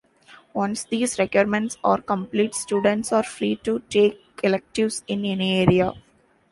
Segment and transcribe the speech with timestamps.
[0.55, 5.93] Once these requirements are complete, students are free to take electives in any area.